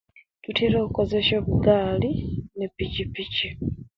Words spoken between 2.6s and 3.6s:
pikipiki